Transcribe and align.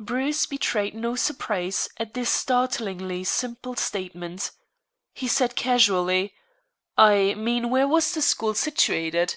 Bruce 0.00 0.46
betrayed 0.46 0.94
no 0.96 1.14
surprise 1.14 1.88
at 1.96 2.12
this 2.12 2.28
startlingly 2.28 3.22
simple 3.22 3.76
statement. 3.76 4.50
He 5.14 5.28
said 5.28 5.54
casually: 5.54 6.34
"I 6.98 7.34
mean 7.34 7.70
where 7.70 7.86
was 7.86 8.10
the 8.12 8.20
school 8.20 8.54
situated?" 8.54 9.36